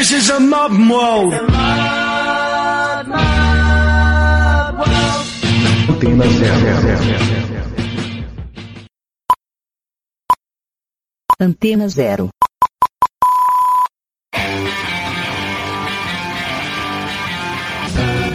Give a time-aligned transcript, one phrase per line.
[0.00, 1.34] This is a modern world.
[5.90, 6.70] Antena zero.
[11.38, 12.30] Antena Zero.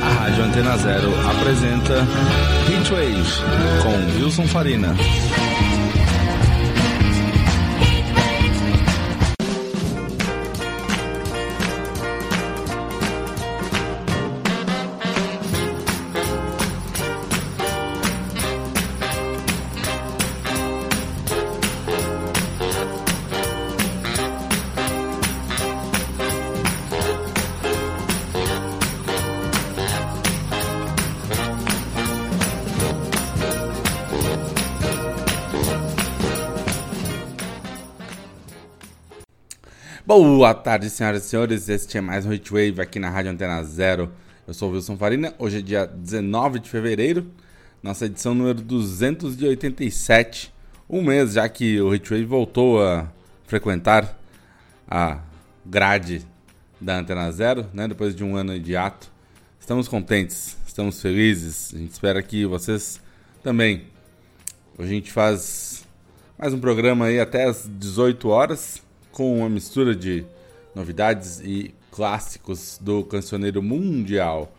[0.03, 2.05] A Rádio Antena Zero apresenta
[2.69, 3.41] Heatwave
[3.81, 4.95] com Wilson Farina.
[40.17, 41.67] Boa tarde, senhoras e senhores.
[41.67, 44.09] Este é mais um Hitwave aqui na Rádio Antena Zero.
[44.47, 45.35] Eu sou o Wilson Farina.
[45.37, 47.29] Hoje é dia 19 de fevereiro,
[47.83, 50.53] nossa edição número 287.
[50.89, 53.11] Um mês já que o Hitwave voltou a
[53.45, 54.17] frequentar
[54.87, 55.19] a
[55.65, 56.25] grade
[56.79, 57.85] da Antena Zero, né?
[57.85, 59.11] Depois de um ano de ato.
[59.59, 61.73] Estamos contentes, estamos felizes.
[61.75, 63.01] A gente espera que vocês
[63.43, 63.83] também.
[64.77, 65.83] Hoje a gente faz
[66.39, 68.84] mais um programa aí até às 18 horas
[69.15, 70.25] com uma mistura de
[70.75, 74.53] novidades e clássicos do cancioneiro mundial.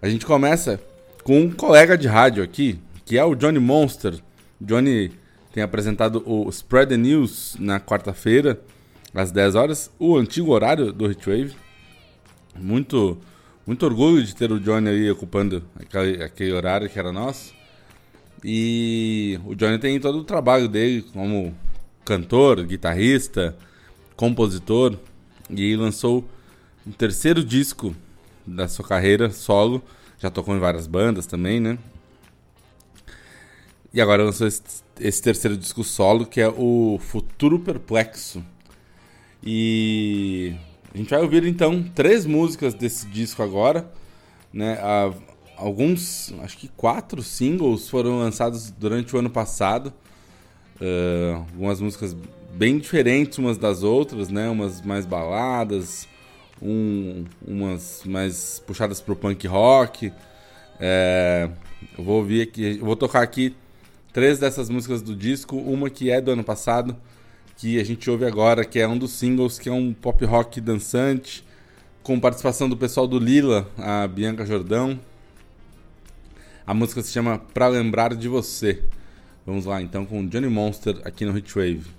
[0.00, 0.80] A gente começa
[1.24, 4.14] com um colega de rádio aqui, que é o Johnny Monster.
[4.60, 5.10] Johnny
[5.52, 8.60] tem apresentado o Spread the News na quarta-feira,
[9.12, 11.56] às 10 horas, o antigo horário do Hitwave.
[12.54, 13.18] Muito,
[13.66, 17.52] muito orgulho de ter o Johnny aí ocupando aquele, aquele horário que era nosso.
[18.44, 21.52] E o Johnny tem todo o trabalho dele como
[22.04, 23.56] cantor, guitarrista,
[24.16, 24.98] compositor
[25.50, 26.24] e lançou
[26.86, 27.94] o terceiro disco
[28.46, 29.82] da sua carreira solo.
[30.18, 31.78] Já tocou em várias bandas também, né?
[33.92, 34.62] E agora lançou esse,
[34.98, 38.42] esse terceiro disco solo que é o Futuro Perplexo.
[39.42, 40.54] E
[40.94, 43.90] a gente vai ouvir então três músicas desse disco agora,
[44.52, 44.78] né?
[45.56, 49.92] alguns, acho que quatro singles foram lançados durante o ano passado.
[50.80, 52.14] Uh, algumas músicas
[52.56, 54.48] bem diferentes umas das outras, né?
[54.48, 56.08] Umas mais baladas,
[56.60, 60.12] um, umas mais puxadas pro punk rock.
[60.80, 61.50] É,
[61.96, 63.54] eu vou ouvir aqui, vou tocar aqui
[64.12, 66.96] três dessas músicas do disco, uma que é do ano passado,
[67.58, 70.58] que a gente ouve agora, que é um dos singles, que é um pop rock
[70.60, 71.44] dançante,
[72.02, 74.98] com participação do pessoal do Lila, a Bianca Jordão.
[76.66, 78.82] A música se chama Pra Lembrar de Você.
[79.44, 81.95] Vamos lá então com Johnny Monster aqui no Hitwave.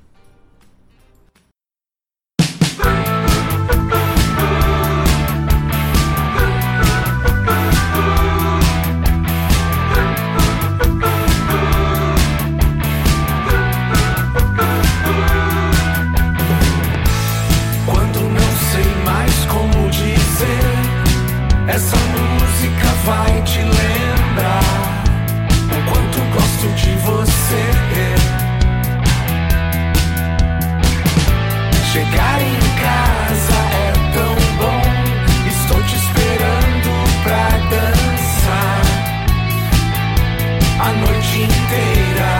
[40.88, 42.37] a noite inteira.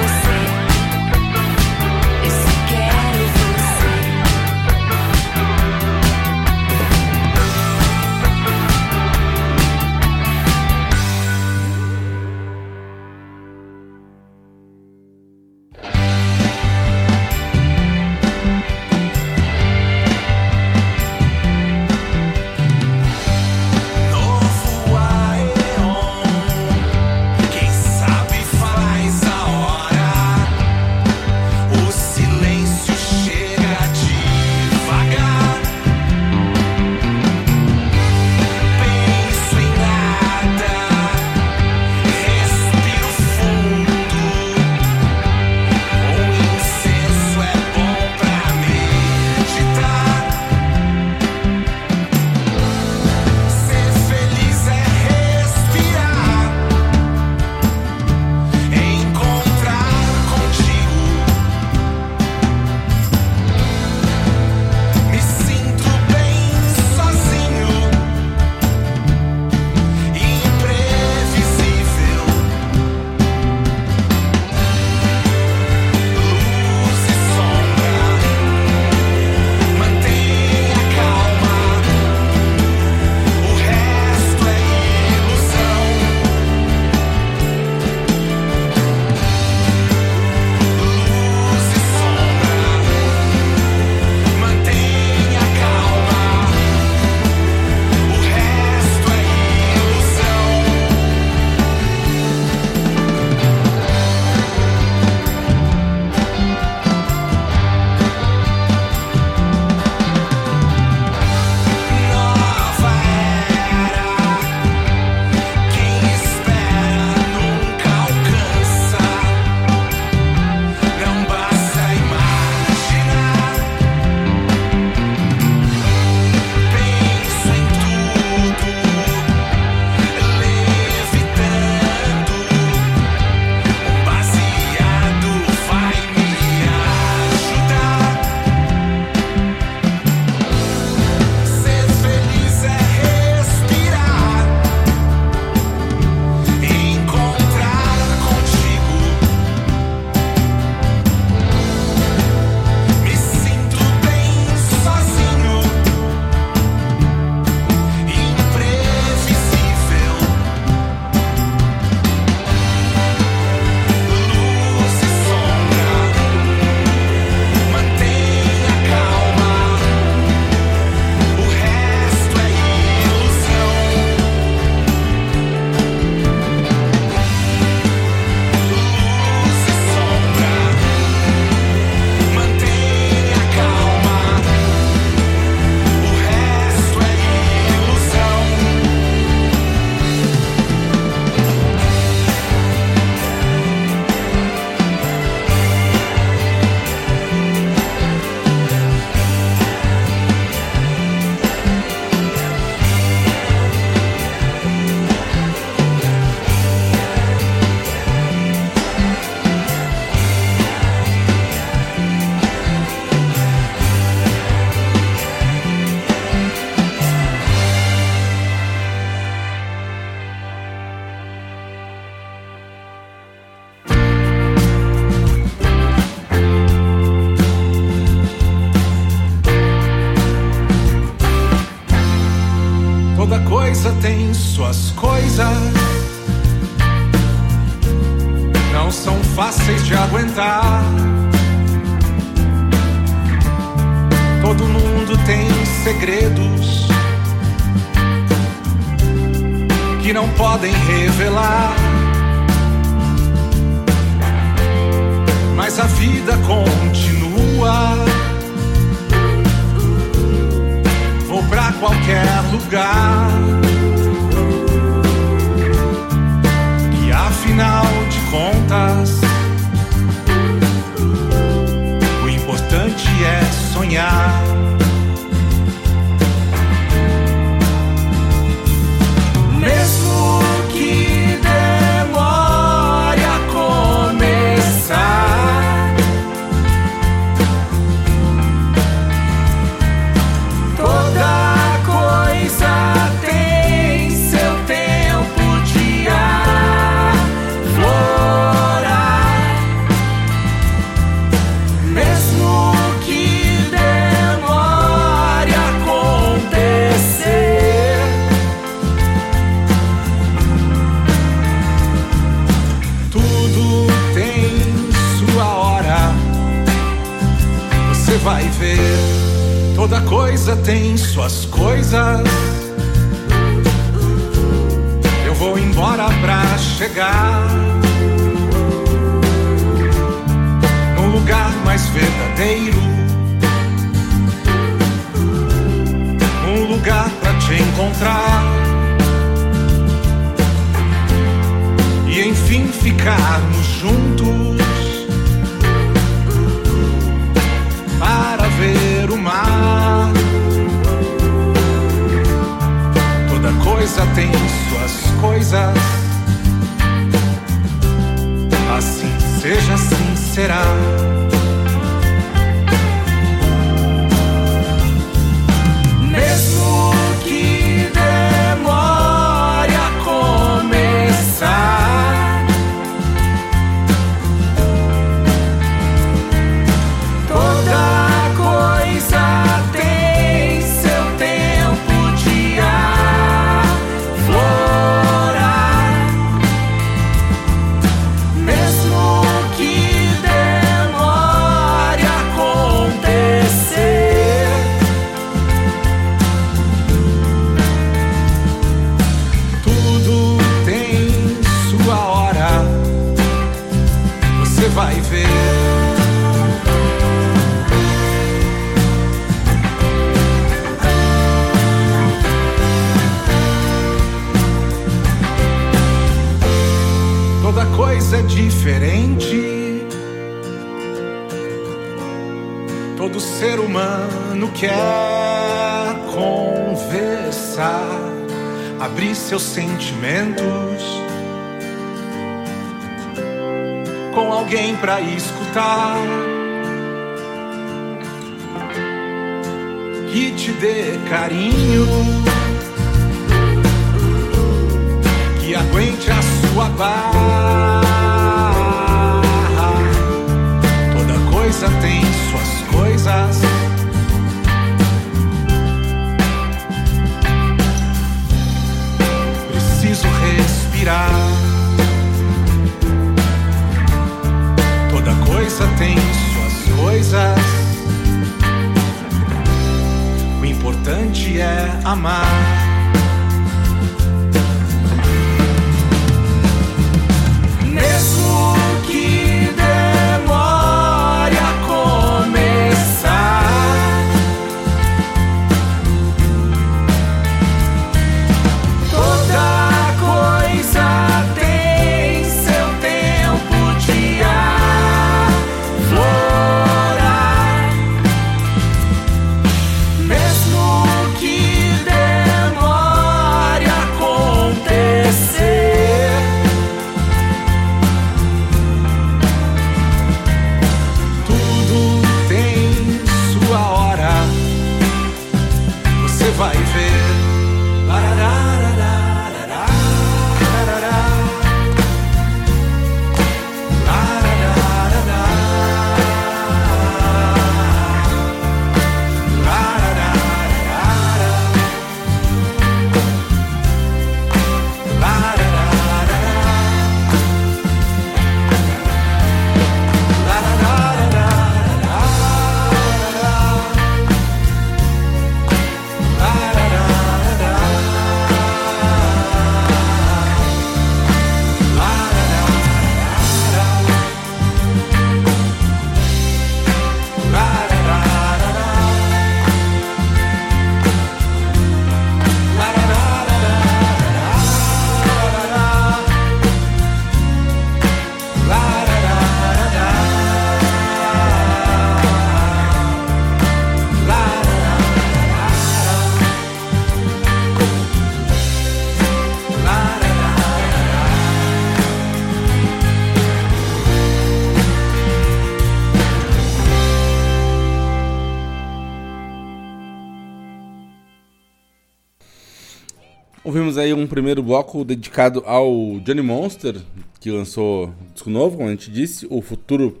[594.16, 596.80] Primeiro bloco dedicado ao Johnny Monster,
[597.20, 600.00] que lançou disco novo, como a gente disse, O Futuro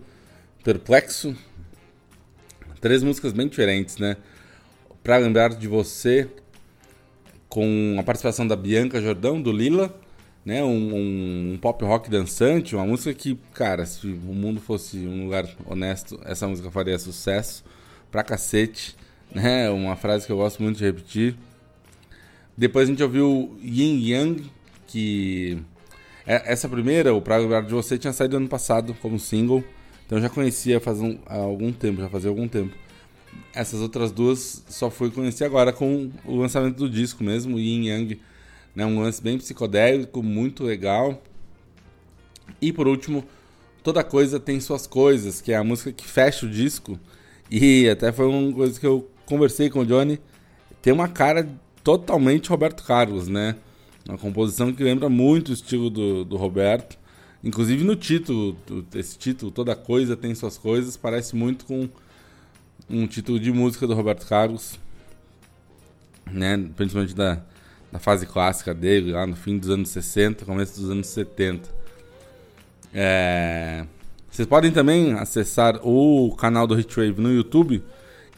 [0.64, 1.36] Perplexo.
[2.80, 4.16] Três músicas bem diferentes, né?
[5.04, 6.30] Pra lembrar de você,
[7.46, 9.94] com a participação da Bianca Jordão, do Lila,
[10.46, 10.64] né?
[10.64, 15.24] Um, um, um, pop rock dançante, uma música que, cara, se o mundo fosse um
[15.24, 17.62] lugar honesto, essa música faria sucesso
[18.10, 18.96] pra cacete,
[19.30, 19.68] né?
[19.68, 21.36] Uma frase que eu gosto muito de repetir.
[22.56, 24.50] Depois a gente ouviu Yin Yang,
[24.86, 25.58] que
[26.26, 29.62] é, essa primeira, o Pra Lembrar de Você, tinha saído ano passado como single,
[30.04, 32.74] então eu já conhecia faz um, há algum tempo, já fazia algum tempo.
[33.54, 38.20] Essas outras duas só fui conhecer agora com o lançamento do disco mesmo, Yin Yang.
[38.74, 41.22] Né, um lance bem psicodélico, muito legal.
[42.60, 43.24] E por último,
[43.82, 46.98] Toda Coisa Tem Suas Coisas, que é a música que fecha o disco.
[47.50, 50.20] E até foi uma coisa que eu conversei com o Johnny.
[50.82, 51.48] Tem uma cara
[51.86, 53.54] totalmente Roberto Carlos, né?
[54.08, 56.98] Uma composição que lembra muito o estilo do, do Roberto.
[57.44, 58.56] Inclusive no título,
[58.92, 61.88] esse título, Toda Coisa Tem Suas Coisas, parece muito com
[62.90, 64.76] um título de música do Roberto Carlos,
[66.28, 66.56] né?
[66.74, 67.40] Principalmente da,
[67.92, 71.68] da fase clássica dele, lá no fim dos anos 60, começo dos anos 70.
[72.92, 73.86] É...
[74.28, 77.80] Vocês podem também acessar o canal do Hitwave no YouTube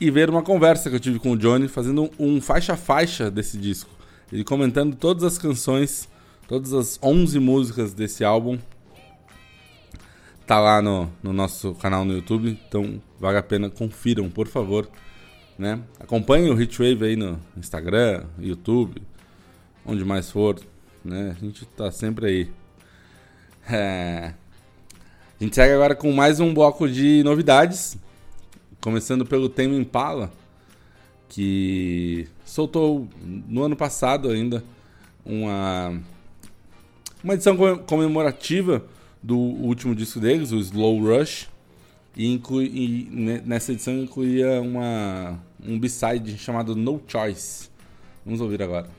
[0.00, 3.90] e ver uma conversa que eu tive com o Johnny fazendo um faixa-faixa desse disco.
[4.32, 6.08] Ele comentando todas as canções,
[6.46, 8.58] todas as 11 músicas desse álbum
[10.48, 14.88] tá lá no, no nosso canal no YouTube, então vale a pena, confiram, por favor.
[15.58, 15.78] Né?
[16.00, 19.02] Acompanhe o Hitwave aí no Instagram, YouTube,
[19.84, 20.58] onde mais for.
[21.04, 21.36] Né?
[21.36, 22.50] A gente tá sempre aí.
[23.70, 24.32] É...
[25.38, 27.98] A gente segue agora com mais um bloco de novidades.
[28.80, 30.32] Começando pelo Tame Impala,
[31.28, 34.62] que soltou no ano passado ainda
[35.24, 36.00] uma,
[37.22, 38.84] uma edição comemorativa
[39.22, 41.48] do último disco deles, o Slow Rush,
[42.16, 47.68] e, inclui, e nessa edição incluía uma, um B-side chamado No Choice.
[48.24, 48.97] Vamos ouvir agora.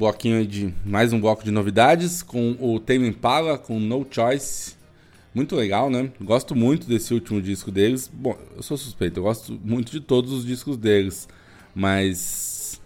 [0.00, 0.72] Bloquinho de.
[0.82, 4.74] Mais um bloco de novidades com o Tame Impala, com No Choice.
[5.34, 6.10] Muito legal, né?
[6.18, 8.10] Gosto muito desse último disco deles.
[8.12, 11.28] Bom, eu sou suspeito, eu gosto muito de todos os discos deles.
[11.74, 12.80] Mas.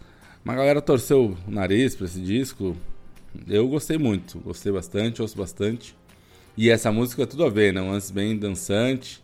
[0.45, 2.77] Uma galera torceu o nariz pra esse disco.
[3.47, 5.95] Eu gostei muito, gostei bastante, ouço bastante.
[6.57, 7.81] E essa música é tudo a ver, né?
[7.81, 9.23] Um lance bem dançante.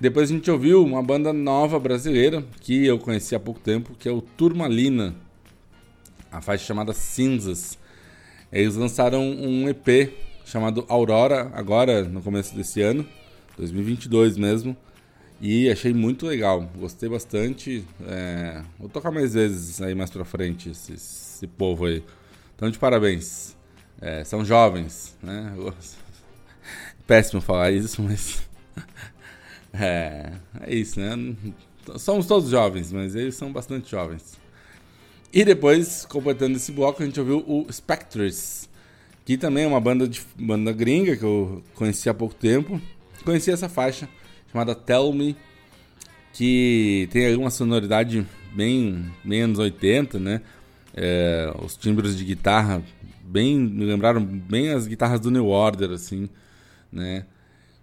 [0.00, 4.08] Depois a gente ouviu uma banda nova brasileira que eu conheci há pouco tempo, que
[4.08, 5.14] é o Turmalina
[6.36, 7.78] a faixa chamada Cinzas.
[8.52, 10.12] Eles lançaram um EP
[10.44, 13.06] chamado Aurora, agora no começo desse ano,
[13.56, 14.76] 2022 mesmo,
[15.40, 17.84] e achei muito legal, gostei bastante.
[18.06, 18.62] É...
[18.78, 22.04] Vou tocar mais vezes aí mais pra frente esse, esse povo aí.
[22.54, 23.56] Então, de parabéns.
[24.00, 25.54] É, são jovens, né?
[27.06, 28.46] Péssimo falar isso, mas.
[29.72, 31.34] é, é isso, né?
[31.96, 34.38] Somos todos jovens, mas eles são bastante jovens.
[35.32, 38.68] E depois, completando esse bloco, a gente ouviu o Spectres,
[39.24, 42.80] que também é uma banda, de, banda gringa que eu conheci há pouco tempo.
[43.24, 44.08] Conheci essa faixa
[44.50, 45.36] chamada Tell Me,
[46.32, 50.42] que tem uma sonoridade bem, bem anos 80, né?
[50.94, 52.82] É, os timbres de guitarra
[53.22, 56.28] bem me lembraram bem as guitarras do New Order, assim,
[56.90, 57.26] né?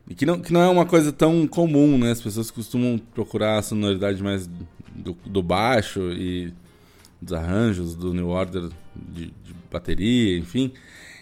[0.07, 2.11] E que não, que não é uma coisa tão comum, né?
[2.11, 4.49] As pessoas costumam procurar a sonoridade mais
[4.95, 6.53] do, do baixo e
[7.23, 10.73] dos arranjos do New Order de, de bateria, enfim.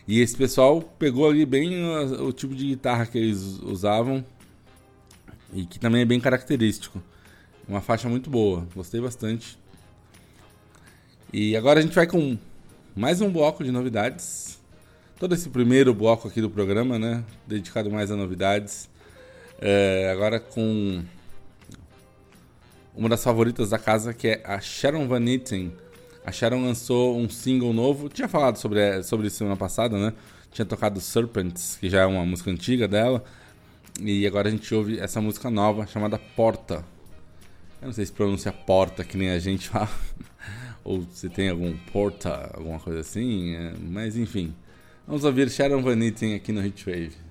[0.07, 4.25] E esse pessoal pegou ali bem o, o, tipo de guitarra que eles usavam
[5.53, 7.01] e que também é bem característico.
[7.67, 9.57] Uma faixa muito boa, gostei bastante.
[11.31, 12.37] E agora a gente vai com
[12.95, 14.59] mais um bloco de novidades.
[15.17, 17.23] Todo esse primeiro bloco aqui do programa, né?
[17.47, 18.89] Dedicado mais a novidades.
[19.59, 21.03] É, agora com
[22.95, 25.71] uma das favoritas da casa, que é a Sharon Van Etten
[26.25, 28.09] a Sharon lançou um single novo.
[28.09, 30.13] Tinha falado sobre, sobre isso semana passada, né?
[30.51, 33.23] Tinha tocado Serpents, que já é uma música antiga dela.
[33.99, 36.85] E agora a gente ouve essa música nova chamada Porta.
[37.81, 39.89] Eu não sei se pronuncia Porta, que nem a gente fala.
[40.83, 43.55] Ou se tem algum Porta, alguma coisa assim.
[43.55, 44.53] É, mas enfim.
[45.07, 47.30] Vamos ouvir Sharon Van Etten aqui no Hitwave.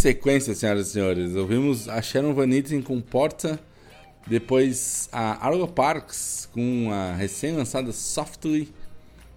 [0.00, 1.36] Sequência, senhoras e senhores.
[1.36, 3.60] Ouvimos a Sharon Van Etten com Porta,
[4.26, 8.72] depois a Arlo Parks com a recém-lançada Softly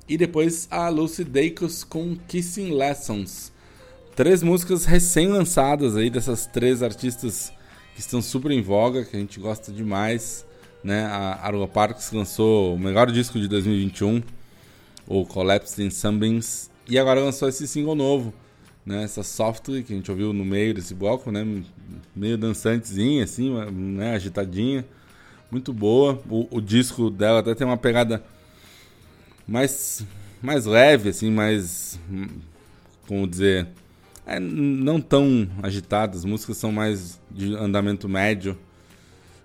[0.07, 3.51] e depois a Lucy Dacus com Kissing Lessons.
[4.16, 7.51] Três músicas recém-lançadas aí dessas três artistas
[7.93, 10.45] que estão super em voga, que a gente gosta demais.
[10.82, 11.03] Né?
[11.03, 14.24] A Arlo Parks lançou o melhor disco de 2021,
[15.07, 18.34] o Collapsed in Sunbeams, e agora lançou esse single novo,
[18.86, 19.03] né?
[19.03, 21.45] Essa Softly que a gente ouviu no meio desse bloco, né?
[22.15, 24.15] Meio dançantezinha, assim, né?
[24.15, 24.86] Agitadinha,
[25.49, 26.21] muito boa.
[26.29, 28.23] O, o disco dela até tem uma pegada
[29.47, 30.05] mais,
[30.41, 31.99] mais leve, assim, mais,
[33.07, 33.67] como dizer,
[34.25, 36.19] é, não tão agitadas.
[36.19, 38.57] As músicas são mais de andamento médio.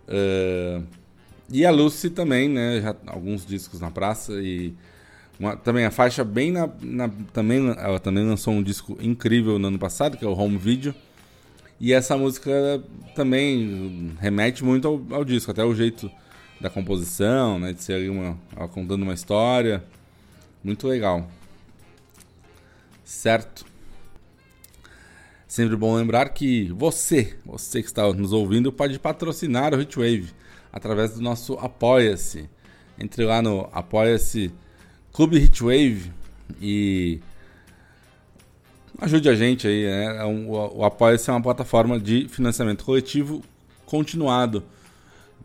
[0.06, 0.80] É,
[1.50, 2.80] e a Lucy também, né?
[2.80, 4.74] Já alguns discos na praça e
[5.38, 9.68] uma- também a faixa bem na, na- também ela também lançou um disco incrível no
[9.68, 10.94] ano passado que é o Home Video.
[11.80, 12.50] E essa música
[13.14, 16.10] também remete muito ao, ao disco até o jeito
[16.60, 19.82] da composição né de ser uma ela contando uma história.
[20.64, 21.28] Muito legal.
[23.04, 23.64] Certo.
[25.46, 30.30] Sempre bom lembrar que você, você que está nos ouvindo, pode patrocinar o Hitwave
[30.70, 32.50] através do nosso Apoia-se.
[32.98, 34.52] Entre lá no Apoia-se
[35.12, 36.12] Clube Hitwave
[36.60, 37.20] e
[39.00, 39.84] ajude a gente aí.
[39.84, 40.16] Né?
[40.18, 43.42] É o o Apoia-se é uma plataforma de financiamento coletivo
[43.86, 44.62] continuado.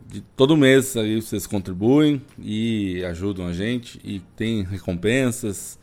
[0.06, 5.78] De todo mês aí vocês contribuem e ajudam a gente e tem recompensas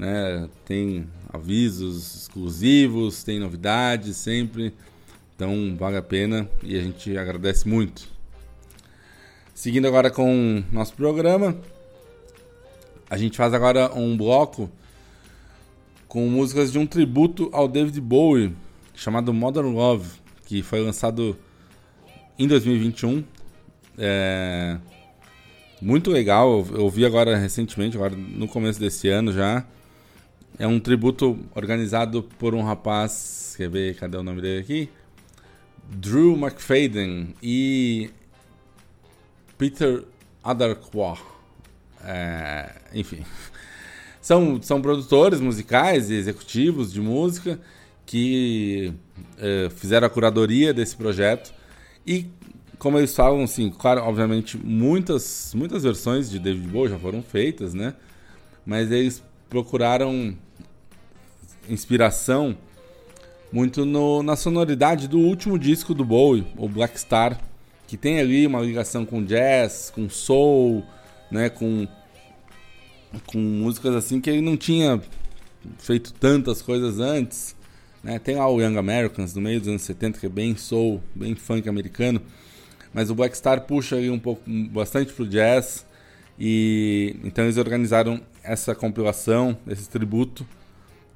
[0.00, 0.48] né?
[0.64, 4.72] Tem avisos exclusivos, tem novidades sempre.
[5.36, 8.08] Então vale a pena e a gente agradece muito.
[9.54, 11.54] Seguindo agora com nosso programa,
[13.10, 14.70] a gente faz agora um bloco
[16.06, 18.54] com músicas de um tributo ao David Bowie
[18.94, 20.08] chamado Modern Love,
[20.46, 21.36] que foi lançado
[22.38, 23.24] em 2021.
[23.98, 24.78] É
[25.82, 29.64] muito legal, eu ouvi agora recentemente, agora no começo desse ano já.
[30.58, 34.90] É um tributo organizado por um rapaz, quer ver, cadê o nome dele aqui?
[35.88, 38.10] Drew McFadden e
[39.56, 40.04] Peter
[40.44, 41.18] Adarkwa.
[42.04, 43.24] É, enfim,
[44.20, 47.60] são, são produtores musicais e executivos de música
[48.06, 48.92] que
[49.38, 51.52] eh, fizeram a curadoria desse projeto.
[52.06, 52.26] E
[52.78, 57.74] como eles falam, assim, claro, obviamente muitas muitas versões de David Bowie já foram feitas,
[57.74, 57.94] né?
[58.64, 60.36] Mas eles procuraram
[61.68, 62.56] inspiração
[63.52, 67.38] muito no, na sonoridade do último disco do Bowie, o Black Star,
[67.86, 70.84] que tem ali uma ligação com jazz, com soul,
[71.30, 71.86] né, com
[73.26, 75.00] com músicas assim que ele não tinha
[75.78, 77.56] feito tantas coisas antes,
[78.02, 78.18] né?
[78.18, 81.34] Tem lá o Young Americans no meio dos anos 70 que é bem soul, bem
[81.34, 82.20] funk americano,
[82.92, 85.86] mas o Black Star puxa um pouco, bastante pro jazz.
[86.38, 90.46] E então eles organizaram essa compilação, esse tributo,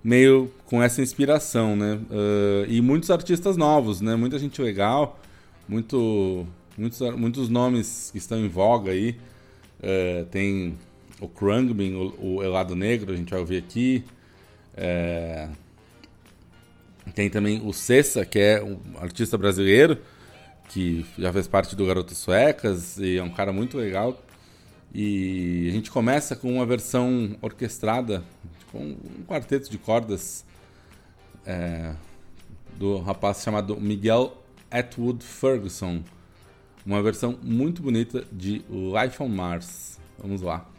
[0.03, 1.99] meio com essa inspiração, né?
[2.11, 4.15] Uh, e muitos artistas novos, né?
[4.17, 5.19] Muita gente legal,
[5.67, 9.17] muito, muitos, muitos nomes que estão em voga aí.
[9.81, 10.75] Uh, tem
[11.21, 14.05] o Krungbin, o, o Elado Negro, a gente vai ouvir aqui.
[14.77, 15.49] É...
[17.15, 19.99] Tem também o Cessa, que é um artista brasileiro,
[20.69, 24.21] que já fez parte do Garotas Suecas e é um cara muito legal.
[24.93, 28.23] E a gente começa com uma versão orquestrada,
[28.73, 30.45] com um quarteto de cordas
[31.45, 31.95] é,
[32.77, 36.03] do rapaz chamado Miguel Atwood Ferguson.
[36.87, 39.99] Uma versão muito bonita de Life on Mars.
[40.19, 40.74] Vamos lá.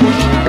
[0.00, 0.39] Panic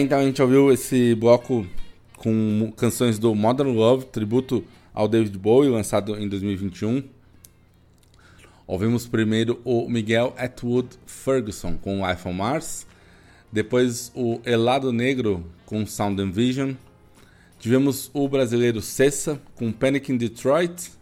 [0.00, 1.66] Então a gente ouviu esse bloco
[2.16, 7.02] com canções do Modern Love, tributo ao David Bowie, lançado em 2021.
[8.66, 12.86] Ouvimos primeiro o Miguel Atwood Ferguson com Life on Mars,
[13.52, 16.72] depois o Elado Negro com Sound and Vision.
[17.58, 20.92] Tivemos o brasileiro Cessa com Panic in Detroit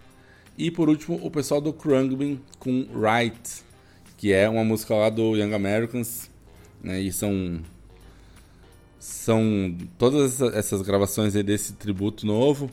[0.56, 3.62] e por último o pessoal do Krungbin com Right,
[4.16, 6.28] que é uma música lá do Young Americans,
[6.82, 7.00] né?
[7.00, 7.62] E são
[9.28, 12.70] são todas essas gravações desse tributo novo,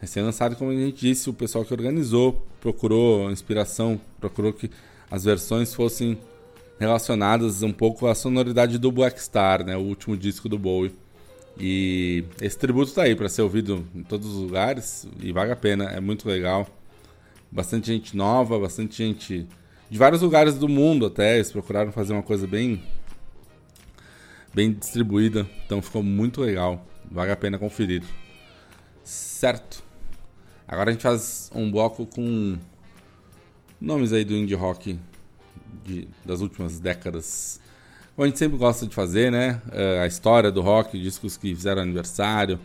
[0.00, 4.70] recém-lançado, como a gente disse, o pessoal que organizou procurou inspiração, procurou que
[5.10, 6.18] as versões fossem
[6.78, 10.94] relacionadas um pouco à sonoridade do Black Star, né, o último disco do Bowie.
[11.58, 15.56] E esse tributo tá aí para ser ouvido em todos os lugares e vale a
[15.56, 16.66] pena, é muito legal.
[17.52, 19.46] Bastante gente nova, bastante gente
[19.90, 22.82] de vários lugares do mundo até, eles procuraram fazer uma coisa bem
[24.52, 26.86] bem distribuída, então ficou muito legal.
[27.10, 28.02] Vale a pena conferir.
[29.02, 29.82] Certo.
[30.66, 32.56] Agora a gente faz um bloco com
[33.80, 34.98] nomes aí do indie rock
[35.84, 37.60] de, das últimas décadas.
[38.14, 39.60] Como a gente sempre gosta de fazer, né?
[39.72, 42.60] É, a história do rock, discos que fizeram aniversário.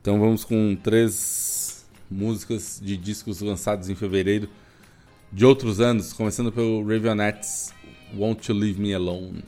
[0.00, 4.48] Então vamos com três músicas de discos lançados em fevereiro
[5.32, 7.72] de outros anos, começando pelo Raveonettes,
[8.14, 9.42] Won't You Leave Me Alone.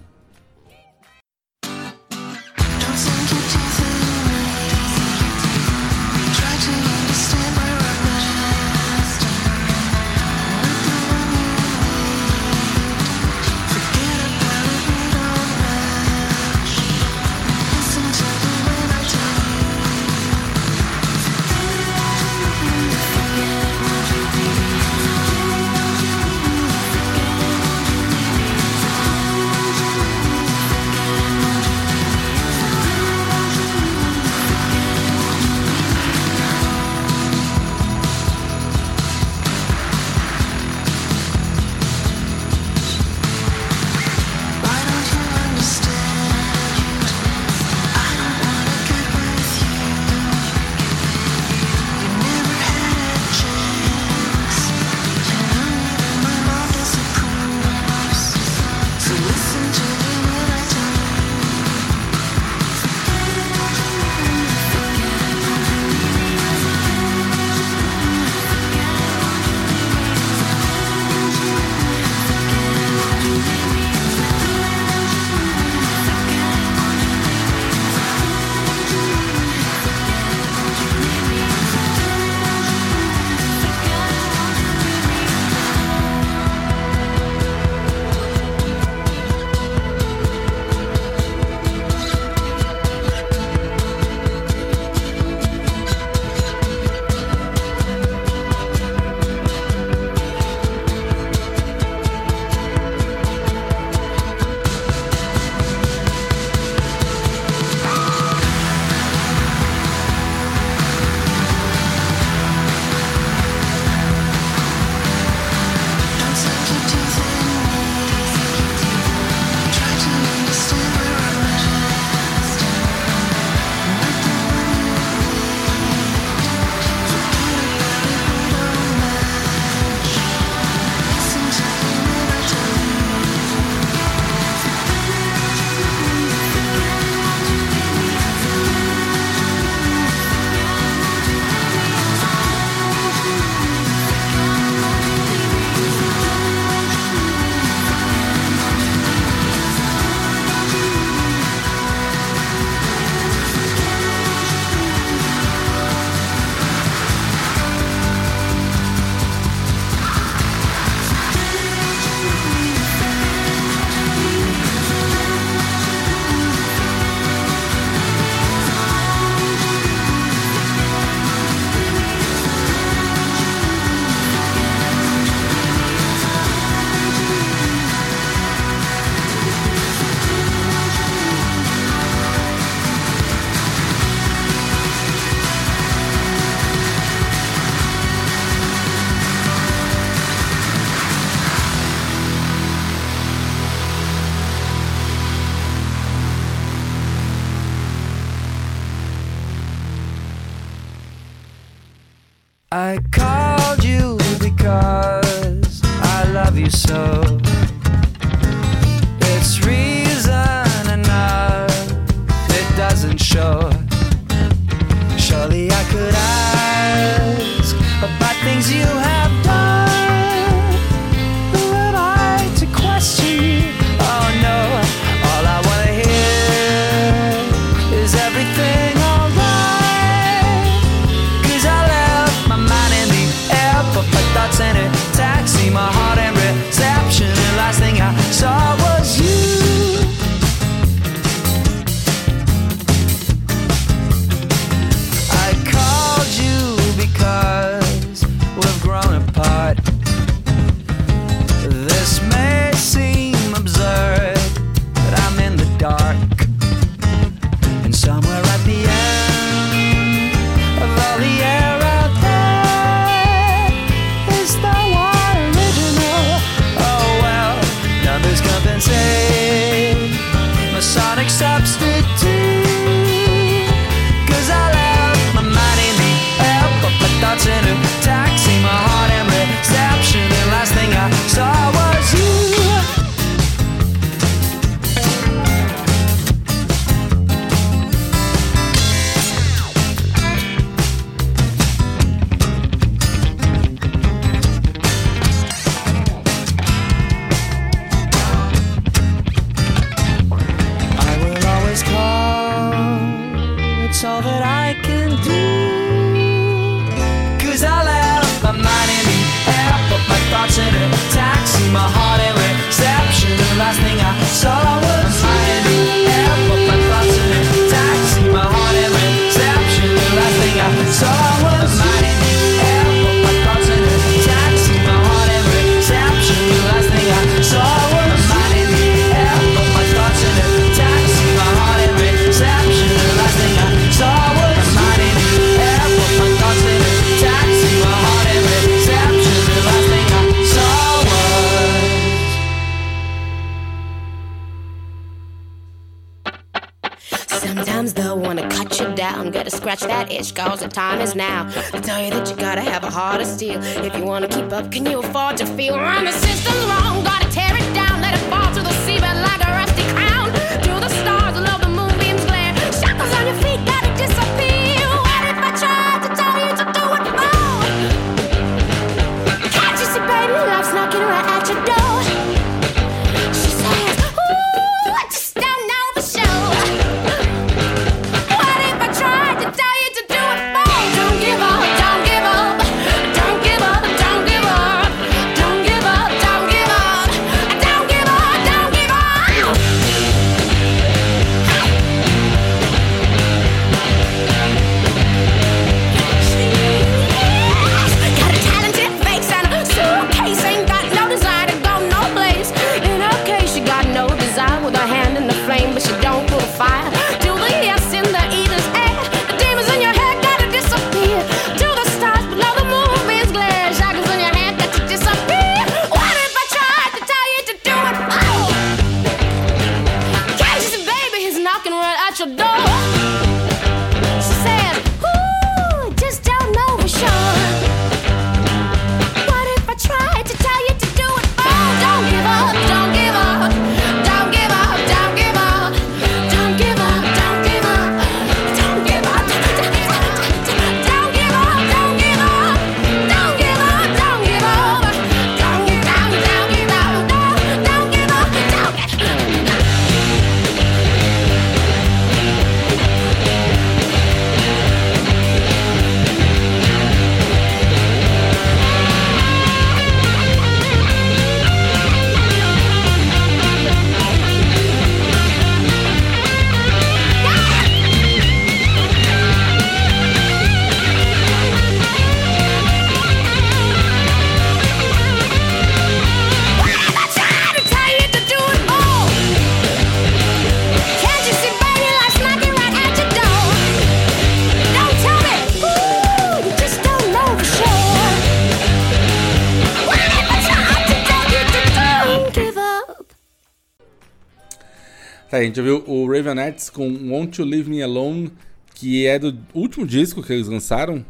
[495.44, 498.32] a gente viu o Ravenettes com Won't You Leave Me Alone,
[498.74, 501.04] que é do último disco que eles lançaram.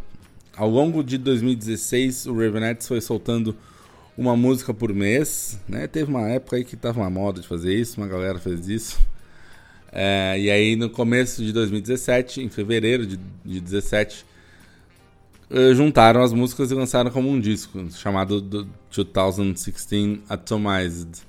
[0.57, 3.57] Ao longo de 2016, o Ravenettes foi soltando
[4.19, 5.87] uma música por mês, né?
[5.87, 8.99] Teve uma época aí que tava uma moda de fazer isso, uma galera fez isso.
[9.93, 14.27] É, e aí no começo de 2017, em fevereiro de, 2017
[15.51, 21.23] eh, juntaram as músicas e lançaram como um disco, chamado 2016 Atomized.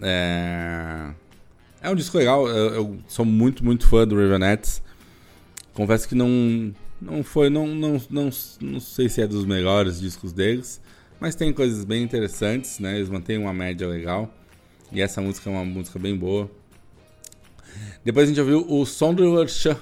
[0.00, 1.10] É
[1.80, 4.82] é um disco legal, eu, eu sou muito, muito fã do Ravenettes.
[5.74, 8.30] Confesso que não, não foi, não, não, não,
[8.60, 10.80] não sei se é dos melhores discos deles,
[11.20, 12.96] mas tem coisas bem interessantes, né?
[12.96, 14.32] Eles mantêm uma média legal.
[14.90, 16.50] E essa música é uma música bem boa.
[18.04, 19.78] Depois a gente ouviu o Sondler Shah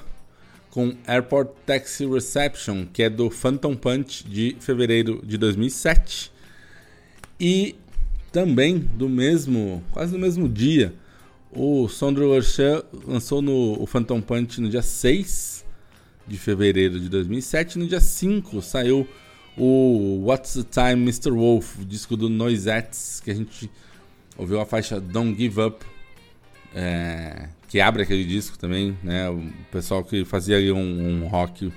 [0.70, 6.32] com Airport Taxi Reception, que é do Phantom Punch de fevereiro de 2007.
[7.38, 7.76] E
[8.32, 10.92] também do mesmo, quase no mesmo dia,
[11.54, 15.64] o Sondre Shah lançou no o Phantom Punch no dia 6
[16.26, 17.78] de fevereiro de 2007.
[17.78, 19.06] No dia 5 saiu
[19.56, 21.30] o What's the Time Mr.
[21.30, 23.70] Wolf, o disco do Noisettes, que a gente
[24.36, 25.84] ouviu a faixa Don't Give Up,
[26.74, 29.28] é, que abre aquele disco também, né?
[29.30, 31.72] O pessoal que fazia ali um, um rock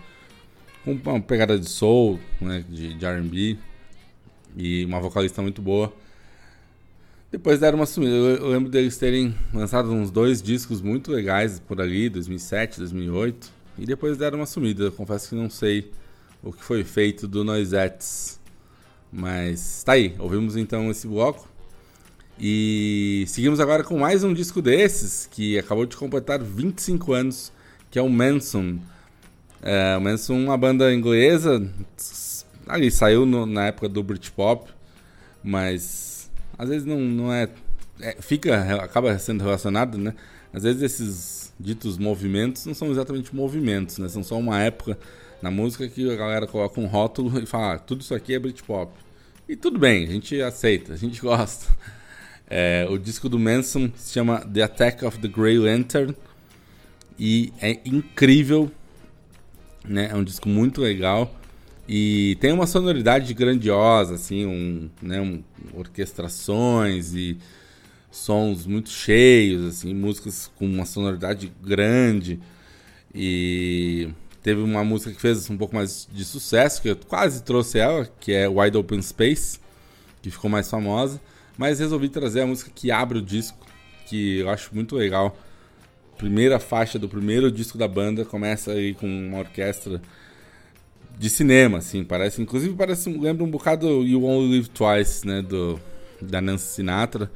[0.83, 2.63] com uma pegada de soul, né?
[2.67, 3.57] de, de R&B
[4.55, 5.93] e uma vocalista muito boa.
[7.29, 8.13] Depois deram uma sumida.
[8.13, 13.51] Eu lembro deles terem lançado uns dois discos muito legais por ali, 2007, 2008.
[13.77, 14.85] E depois deram uma sumida.
[14.85, 15.91] Eu confesso que não sei
[16.41, 18.39] o que foi feito do Noisettes.
[19.11, 20.15] Mas tá aí.
[20.17, 21.49] Ouvimos então esse bloco.
[22.39, 27.51] E seguimos agora com mais um disco desses, que acabou de completar 25 anos,
[27.91, 28.77] que é o Manson.
[29.61, 31.67] É, o Manson uma banda inglesa,
[32.67, 34.69] ali saiu no, na época do Britpop,
[35.43, 36.06] mas
[36.57, 37.49] às vezes não, não é,
[38.01, 40.13] é, fica, acaba sendo relacionado, né?
[40.51, 44.09] Às vezes esses ditos movimentos não são exatamente movimentos, né?
[44.09, 44.97] São só uma época
[45.41, 48.39] na música que a galera coloca um rótulo e fala, ah, tudo isso aqui é
[48.39, 48.91] Britpop.
[49.47, 51.71] E tudo bem, a gente aceita, a gente gosta.
[52.49, 56.15] É, o disco do Manson se chama The Attack of the Grey Lantern
[57.19, 58.71] e é incrível,
[59.83, 60.09] né?
[60.11, 61.36] É um disco muito legal
[61.87, 65.41] e tem uma sonoridade grandiosa, assim, um, né, um,
[65.73, 67.37] orquestrações e
[68.11, 72.39] sons muito cheios, assim, músicas com uma sonoridade grande
[73.13, 74.09] e
[74.43, 78.05] teve uma música que fez um pouco mais de sucesso que eu quase trouxe ela,
[78.19, 79.59] que é Wide Open Space,
[80.21, 81.19] que ficou mais famosa.
[81.57, 83.65] Mas resolvi trazer a música que abre o disco,
[84.05, 85.35] que eu acho muito legal.
[86.17, 90.01] Primeira faixa do primeiro disco da banda começa aí com uma orquestra
[91.17, 95.79] de cinema, assim, parece, inclusive parece, lembra um bocado You Only Live Twice, né, do
[96.21, 97.31] da Nancy Sinatra,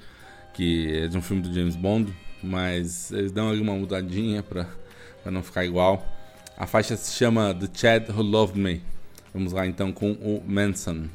[0.53, 2.13] que é de um filme do James Bond,
[2.43, 4.67] mas eles dão ali uma mudadinha para
[5.25, 6.05] não ficar igual.
[6.57, 8.81] A faixa se chama The Chad Who Loved Me.
[9.33, 11.05] Vamos lá então com o Manson.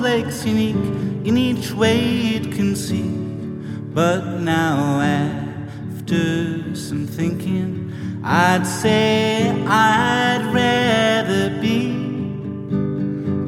[0.00, 1.98] Snowflakes, unique in each way
[2.36, 3.10] it can see.
[3.92, 7.92] But now, after some thinking,
[8.24, 11.90] I'd say I'd rather be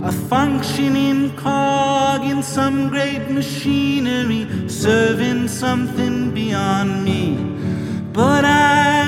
[0.05, 7.35] a functioning cog in some great machinery, serving something beyond me.
[8.13, 9.02] But I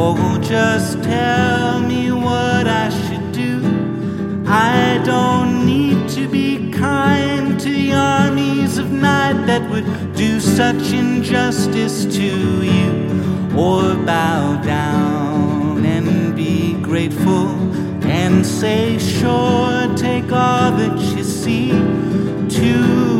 [0.00, 3.60] Oh, just tell me what I should do.
[4.46, 10.92] I don't need to be kind to the armies of night that would do such
[10.92, 12.92] injustice to you,
[13.56, 17.48] or bow down and be grateful
[18.04, 21.70] and say, Sure, take all that you see.
[22.60, 23.17] To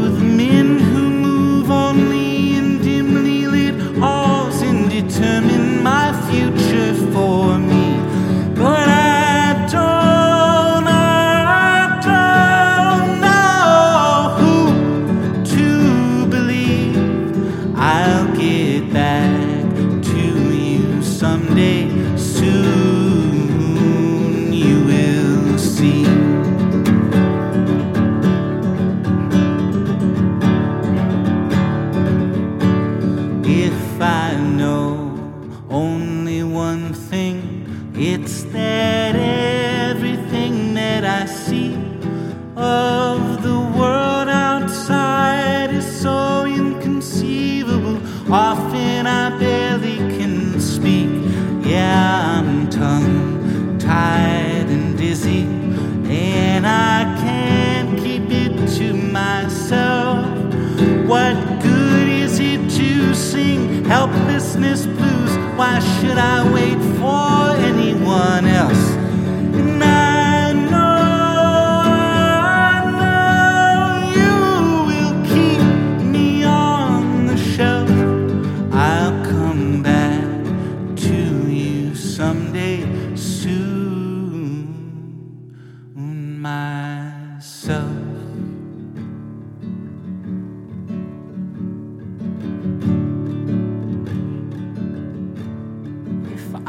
[64.59, 65.37] helplessness blues?
[65.57, 66.78] Why should I wait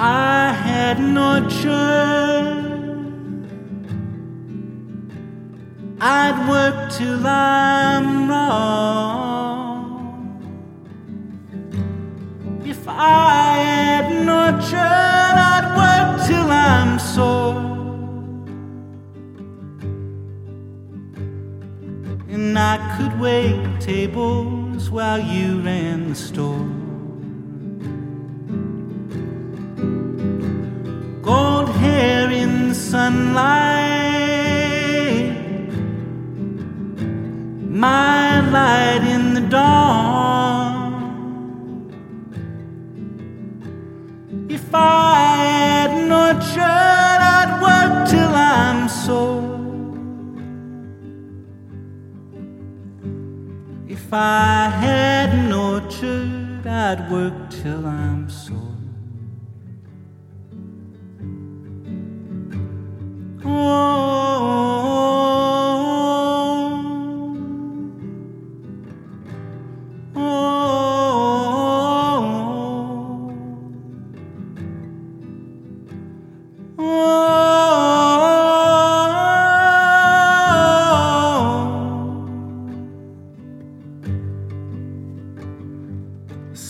[0.01, 1.67] I had no choice,
[5.99, 9.89] I'd work till I'm wrong.
[12.63, 17.59] If I had no choice, I'd work till I'm sore.
[22.29, 26.78] And I could wait tables while you ran the store.
[32.89, 34.09] Sunlight,
[37.69, 40.89] my light in the dawn.
[44.49, 49.45] If I had no shirt, I'd work till I'm sore.
[53.87, 58.58] If I had no shirt, I'd work till I'm sore.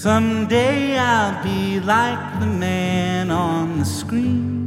[0.02, 4.59] Someday I'll be like the man on the screen.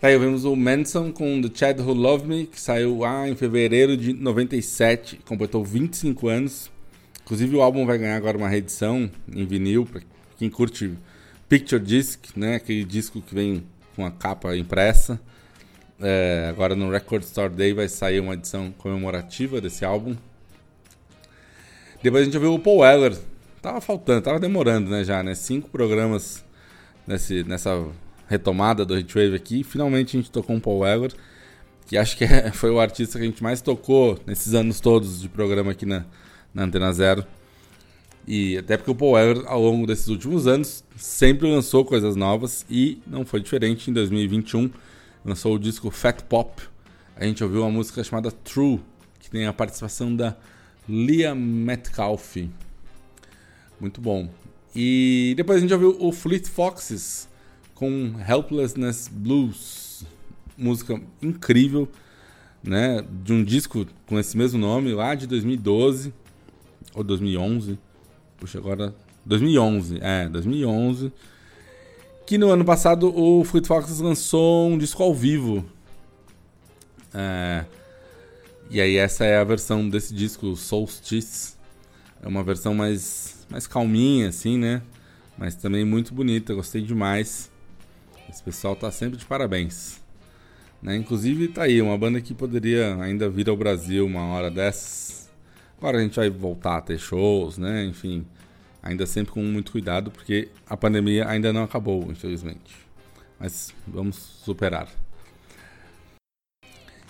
[0.00, 3.96] Aí, ouvimos o Manson com The Chad Who Love Me, que saiu lá em fevereiro
[3.96, 6.70] de 97, completou 25 anos.
[7.24, 10.00] Inclusive o álbum vai ganhar agora uma reedição em vinil, pra
[10.38, 10.96] quem curte
[11.48, 12.54] Picture Disc, né?
[12.54, 13.64] Aquele disco que vem
[13.96, 15.20] com a capa impressa.
[16.00, 20.16] É, agora no Record Store Day vai sair uma edição comemorativa desse álbum.
[22.00, 23.18] Depois a gente ouviu o Paul Weller.
[23.60, 25.34] Tava faltando, tava demorando, né, já, né?
[25.34, 26.44] Cinco programas
[27.04, 27.84] nesse, nessa
[28.28, 29.64] retomada do Hitwave aqui.
[29.64, 31.12] Finalmente a gente tocou um Paul Weller,
[31.86, 35.20] que acho que é, foi o artista que a gente mais tocou nesses anos todos
[35.20, 36.04] de programa aqui na,
[36.54, 37.26] na Antena Zero.
[38.26, 42.64] E até porque o Paul Weller, ao longo desses últimos anos, sempre lançou coisas novas
[42.68, 44.70] e não foi diferente em 2021.
[45.24, 46.62] Lançou o disco Fat Pop.
[47.16, 48.80] A gente ouviu uma música chamada True,
[49.18, 50.36] que tem a participação da
[50.86, 52.36] Leah Metcalf.
[53.80, 54.28] Muito bom.
[54.76, 57.27] E depois a gente ouviu o Fleet Foxes
[57.78, 60.04] com Helplessness Blues.
[60.56, 61.88] Música incrível,
[62.60, 63.04] né?
[63.22, 66.12] De um disco com esse mesmo nome, lá de 2012
[66.92, 67.78] ou 2011.
[68.36, 68.92] Puxa, agora
[69.24, 71.12] 2011, é, 2011.
[72.26, 75.64] Que no ano passado o Fleet Foxes lançou um disco ao vivo.
[77.14, 77.64] É,
[78.68, 81.54] e aí essa é a versão desse disco, Solstice.
[82.20, 84.82] É uma versão mais, mais calminha, assim, né?
[85.38, 87.48] Mas também muito bonita, gostei demais.
[88.28, 90.00] Esse pessoal tá sempre de parabéns.
[90.82, 90.96] Né?
[90.96, 95.30] Inclusive tá aí, uma banda que poderia ainda vir ao Brasil uma hora dessas.
[95.78, 97.84] Agora a gente vai voltar a ter shows, né?
[97.84, 98.26] Enfim,
[98.82, 102.76] ainda sempre com muito cuidado, porque a pandemia ainda não acabou, infelizmente.
[103.38, 104.88] Mas vamos superar.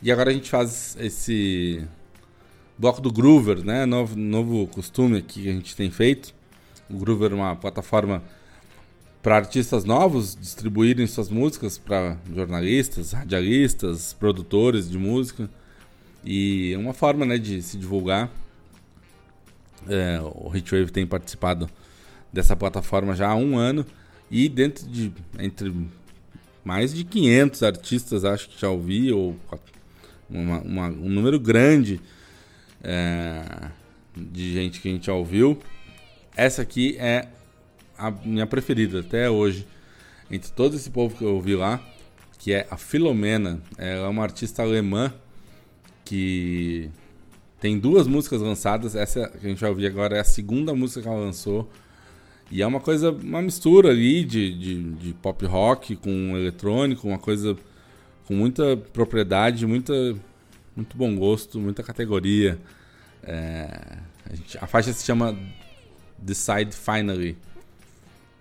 [0.03, 1.85] E agora a gente faz esse
[2.79, 3.85] bloco do Groover, né?
[3.87, 6.35] Novo, novo costume aqui que a gente tem feito.
[6.89, 8.23] O Groover é uma plataforma
[9.29, 15.51] para artistas novos distribuírem suas músicas para jornalistas, radialistas, produtores de música.
[16.25, 18.31] E é uma forma né, de se divulgar.
[19.87, 21.69] É, o Hitwave tem participado
[22.33, 23.85] dessa plataforma já há um ano.
[24.31, 25.75] E dentro de entre
[26.65, 29.37] mais de 500 artistas, acho que já ouvi, ou
[30.31, 32.01] uma, uma, um número grande
[32.83, 33.45] é,
[34.17, 35.59] de gente que a gente já ouviu.
[36.35, 37.29] Essa aqui é
[37.99, 39.67] a minha preferida até hoje,
[40.31, 41.83] entre todo esse povo que eu ouvi lá,
[42.39, 43.61] que é a Filomena.
[43.77, 45.13] Ela é uma artista alemã
[46.05, 46.91] que
[47.61, 48.95] tem duas músicas lançadas.
[48.95, 51.69] Essa que a gente vai ouvir agora é a segunda música que ela lançou.
[52.51, 57.19] E é uma coisa, uma mistura ali de, de, de pop rock com eletrônico, uma
[57.19, 57.57] coisa
[58.25, 59.93] com muita propriedade, muita,
[60.75, 62.59] muito bom gosto, muita categoria.
[63.23, 65.37] É, a, gente, a faixa se chama
[66.19, 67.37] Decide Finally.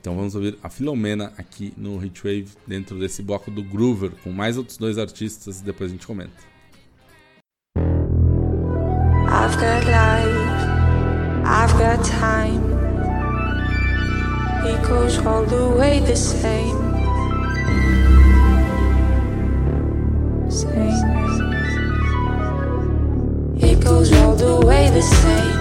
[0.07, 4.57] Então vamos ouvir a Filomena aqui no Hitwave, dentro desse bloco do Groover, com mais
[4.57, 6.31] outros dois artistas e depois a gente comenta.
[9.27, 10.31] I've got life,
[11.43, 12.63] I've got time.
[14.65, 16.77] It goes all the way the same.
[20.49, 20.87] Same.
[23.61, 25.59] It goes all the way the same,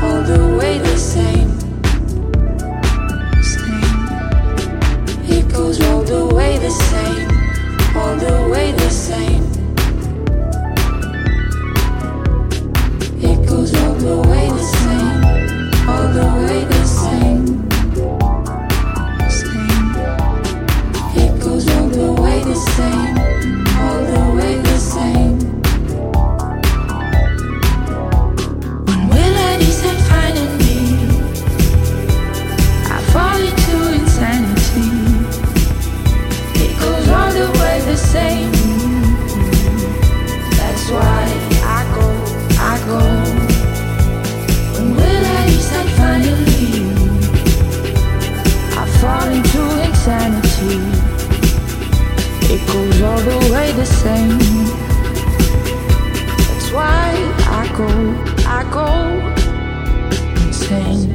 [0.00, 1.41] all the way the same.
[7.94, 8.72] All the way
[57.54, 57.88] I go,
[58.46, 58.92] I go.
[60.72, 61.11] When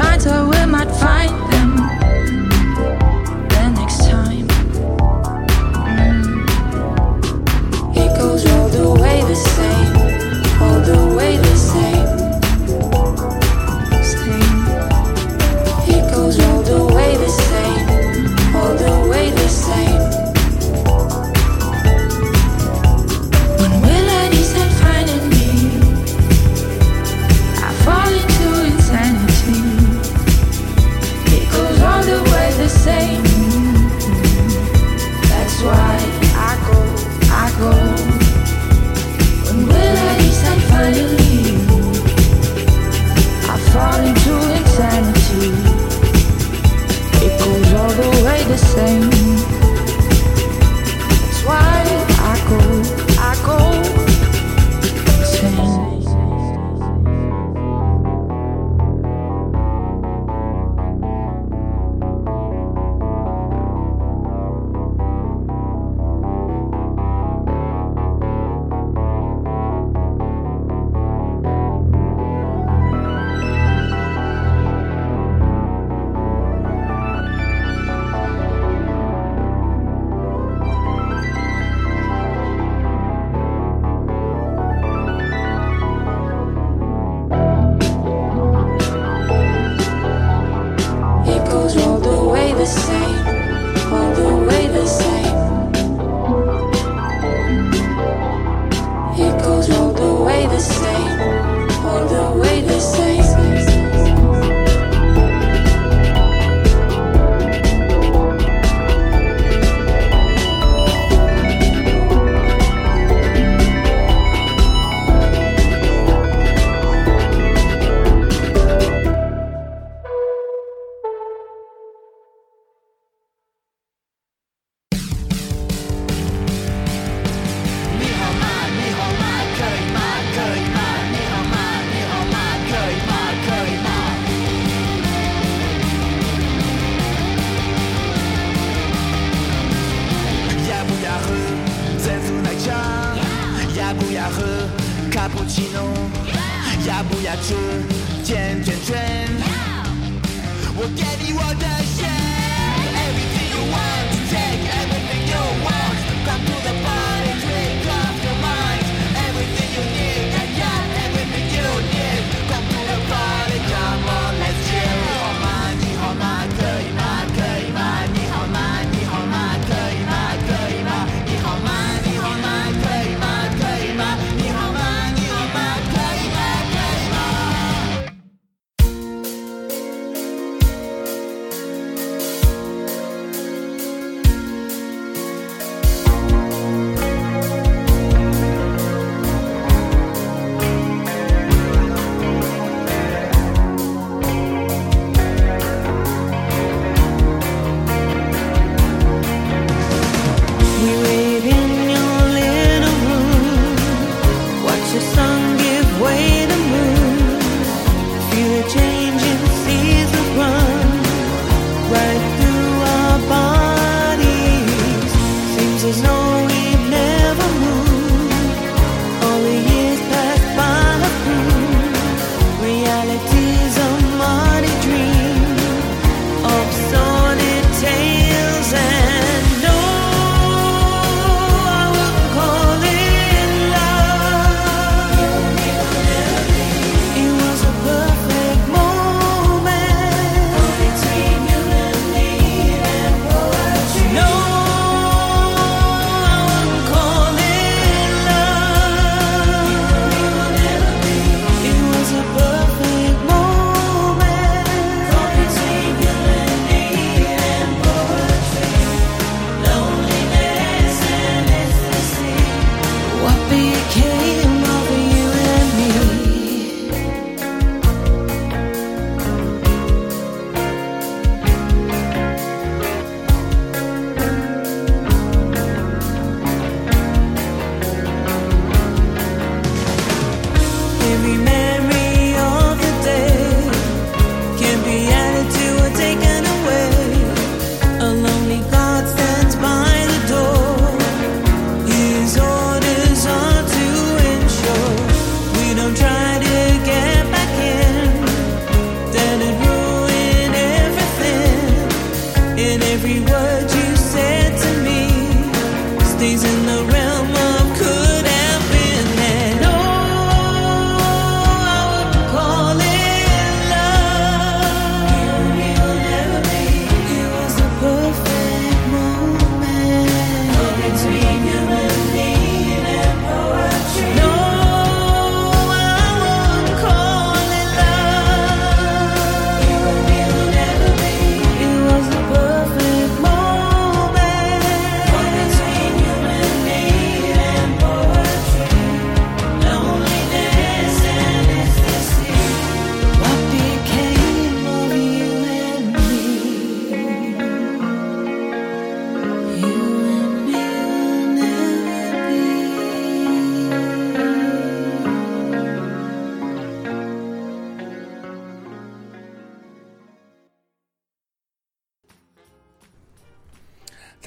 [0.00, 0.49] lines to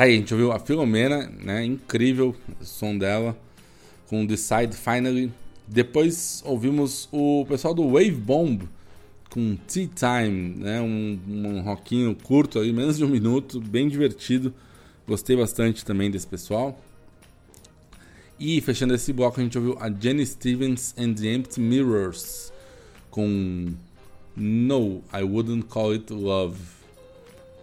[0.03, 1.63] Tá aí, a gente ouviu a Filomena, né?
[1.63, 3.37] Incrível o som dela,
[4.09, 5.31] com Decide Finally.
[5.65, 8.63] Depois ouvimos o pessoal do Wave Bomb
[9.29, 10.81] com Tea Time, né?
[10.81, 14.53] Um, um rockinho curto aí, menos de um minuto, bem divertido.
[15.07, 16.77] Gostei bastante também desse pessoal.
[18.37, 22.51] E fechando esse bloco, a gente ouviu a Jenny Stevens and the Empty Mirrors
[23.09, 23.71] com
[24.35, 26.72] No, I Wouldn't Call It Love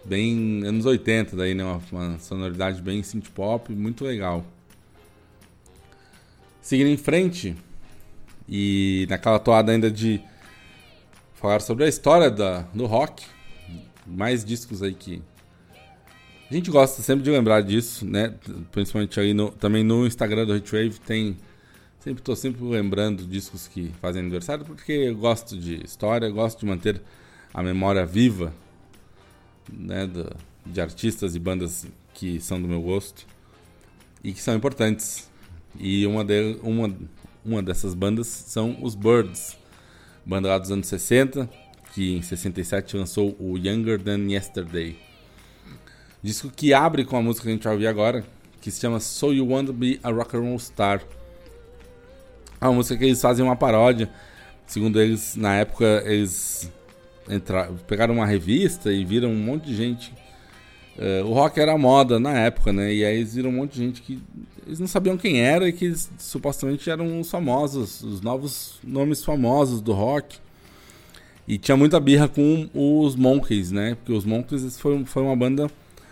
[0.03, 1.63] bem anos 80 daí, né?
[1.63, 4.45] Uma, uma sonoridade bem synth pop, muito legal.
[6.61, 7.55] Seguindo em frente,
[8.47, 10.21] e naquela toada ainda de
[11.35, 13.25] falar sobre a história da, do rock,
[14.05, 15.21] mais discos aí que
[16.49, 18.33] a gente gosta sempre de lembrar disso, né?
[18.71, 21.37] Principalmente aí no, também no Instagram do Hitwave tem
[21.99, 26.65] sempre tô sempre lembrando discos que fazem aniversário porque eu gosto de história, gosto de
[26.65, 27.01] manter
[27.53, 28.53] a memória viva
[29.71, 30.35] né, do,
[30.65, 33.25] de artistas e bandas que são do meu gosto
[34.23, 35.29] e que são importantes.
[35.79, 36.93] E uma, de, uma,
[37.43, 39.57] uma dessas bandas são os Birds,
[40.25, 41.49] banda lá dos anos 60,
[41.93, 44.97] que em 67 lançou o Younger Than Yesterday.
[46.21, 48.23] Disco que abre com a música que a gente vai ouvir agora,
[48.59, 51.01] que se chama So You Want to Be a Rock and Roll Star.
[52.59, 54.09] É uma música que eles fazem uma paródia.
[54.67, 56.71] Segundo eles, na época, eles
[57.31, 60.13] entraram, pegaram uma revista e viram um monte de gente.
[60.97, 62.93] Uh, o rock era moda na época, né?
[62.93, 64.21] E aí eles viram um monte de gente que
[64.65, 69.81] eles não sabiam quem era e que supostamente eram os famosos, os novos nomes famosos
[69.81, 70.37] do rock.
[71.47, 73.95] E tinha muita birra com os Monkeys, né?
[73.95, 75.69] Porque os Monkeys foi, foi uma banda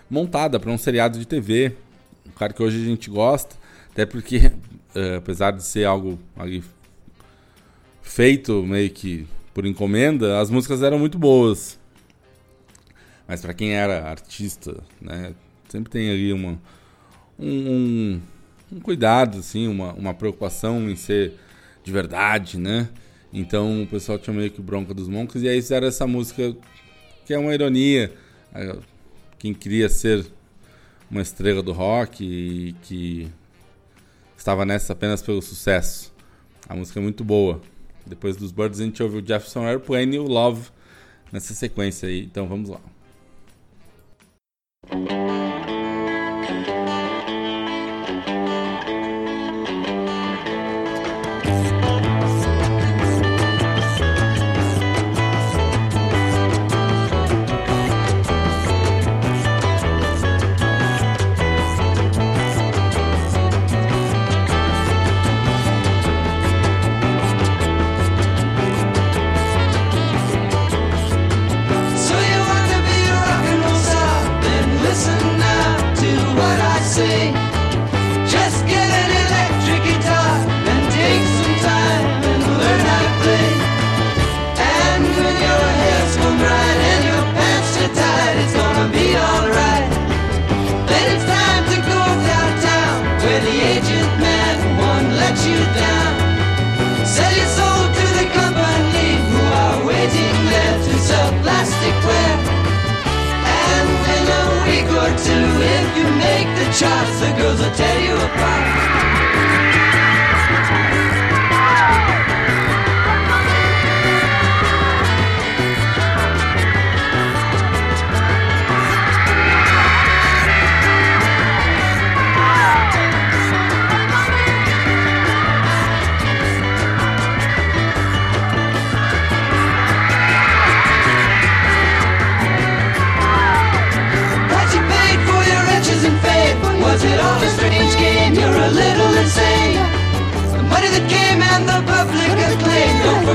[0.10, 1.74] montada para um seriado de TV.
[2.26, 3.56] Um cara que hoje a gente gosta,
[3.92, 4.52] até porque,
[4.96, 6.64] uh, apesar de ser algo ali,
[8.02, 11.80] feito meio que por encomenda, as músicas eram muito boas.
[13.28, 15.34] Mas para quem era artista, né,
[15.68, 16.60] sempre tem ali uma,
[17.38, 18.20] um,
[18.72, 21.34] um, cuidado, assim, uma, uma preocupação em ser
[21.84, 22.90] de verdade, né?
[23.32, 26.56] Então o pessoal tinha meio que bronca dos Monks e aí fizeram essa música
[27.26, 28.12] que é uma ironia
[29.38, 30.26] quem queria ser
[31.10, 33.32] uma estrela do rock e que
[34.38, 36.14] estava nessa apenas pelo sucesso.
[36.68, 37.62] A música é muito boa.
[38.10, 40.70] Depois dos Birds a gente ouviu o Jefferson Airplane e o Love
[41.32, 42.26] nessa sequência aí.
[42.26, 42.82] Então vamos lá.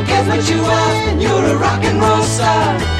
[0.04, 1.20] Acclaim what you are?
[1.20, 2.93] You're a rock and roll star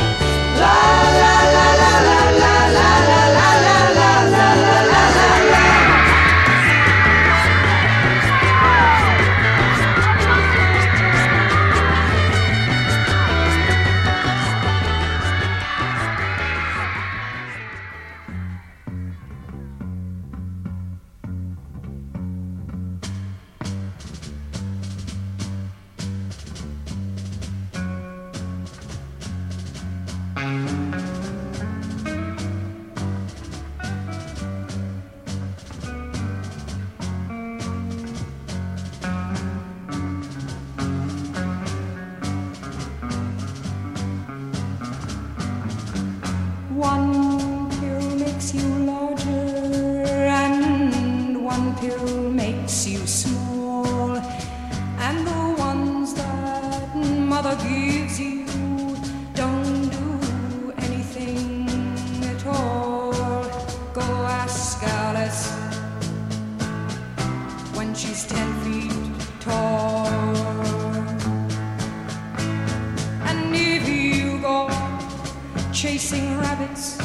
[75.85, 76.99] chasing rabbits,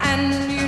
[0.00, 0.59] and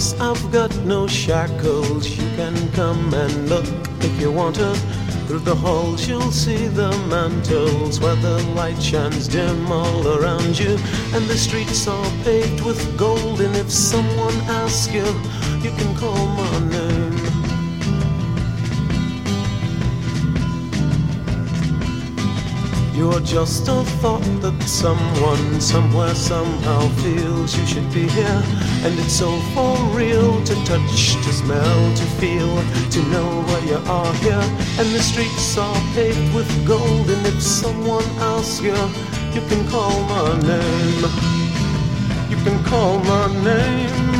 [0.00, 2.08] I've got no shackles.
[2.08, 3.66] You can come and look
[4.00, 4.74] if you want to.
[5.26, 10.78] Through the halls, you'll see the mantles where the light shines dim all around you.
[11.12, 13.42] And the streets are paved with gold.
[13.42, 15.04] And if someone asks you,
[15.60, 17.16] you can call my name.
[22.94, 28.42] You're just a thought that someone somewhere somehow feels you should be here.
[28.82, 32.56] And it's so for real to touch, to smell, to feel,
[32.90, 34.44] to know where you are here.
[34.78, 37.10] And the streets are paved with gold.
[37.10, 38.72] And if someone asks you,
[39.34, 41.04] you can call my name.
[42.30, 44.16] You can call my name.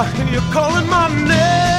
[0.00, 1.73] I hear you calling my name.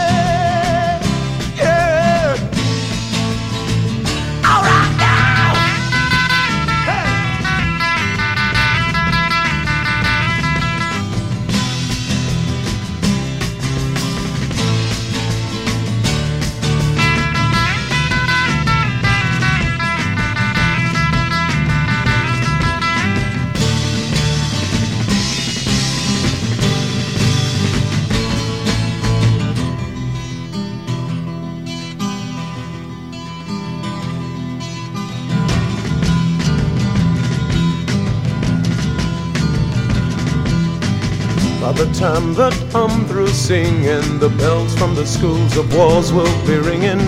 [43.16, 47.00] Through singing, the bells from the schools of wars will be ringing.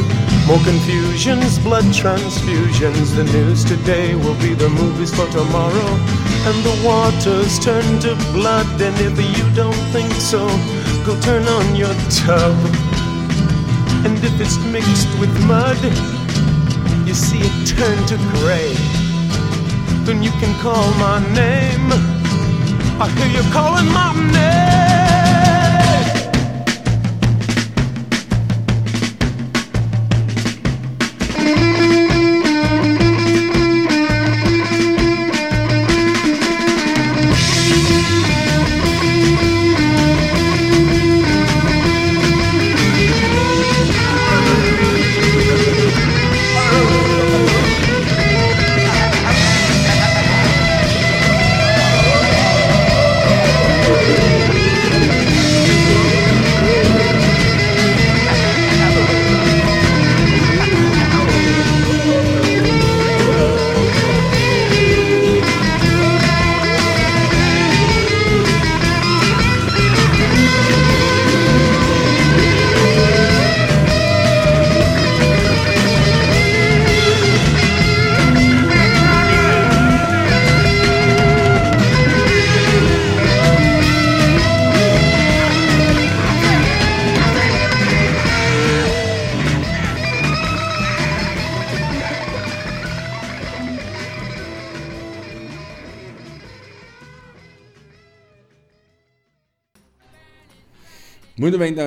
[0.48, 3.14] More confusions, blood transfusions.
[3.14, 5.90] The news today will be the movies for tomorrow.
[6.48, 8.82] And the waters turn to blood.
[8.82, 10.48] And if you don't think so,
[11.06, 11.94] go turn on your
[12.24, 12.56] tub.
[14.08, 15.82] And if it's mixed with mud,
[17.06, 18.72] you see it turn to gray.
[20.06, 21.92] Then you can call my name.
[22.96, 24.97] I hear you calling my name.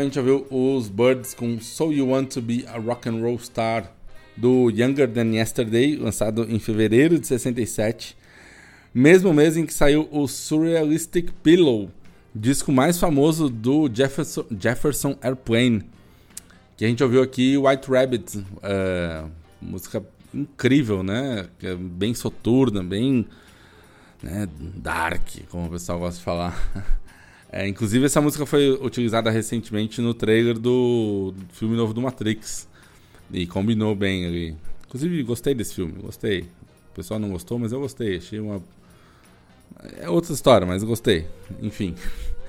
[0.01, 3.39] A gente ouviu os Birds com So You Want to Be a Rock and Roll
[3.39, 3.93] Star
[4.35, 8.17] do Younger Than Yesterday, lançado em fevereiro de 67,
[8.95, 11.91] mesmo mês em que saiu o Surrealistic Pillow,
[12.35, 15.83] disco mais famoso do Jefferson, Jefferson Airplane,
[16.79, 19.25] que a gente ouviu aqui White Rabbit, é,
[19.61, 20.03] música
[20.33, 21.47] incrível, né?
[21.63, 23.27] É Bem soturna, bem
[24.23, 26.57] né, dark, como o pessoal gosta de falar.
[27.53, 32.69] É, inclusive, essa música foi utilizada recentemente no trailer do filme novo do Matrix.
[33.33, 34.57] E combinou bem ali.
[34.87, 36.43] Inclusive, gostei desse filme, gostei.
[36.93, 38.19] O pessoal não gostou, mas eu gostei.
[38.19, 38.63] Achei uma.
[39.99, 41.27] É outra história, mas gostei.
[41.61, 41.95] Enfim.